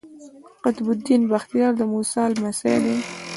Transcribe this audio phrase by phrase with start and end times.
[0.63, 2.97] قطب الدین بختیار د موسی لمسی دﺉ.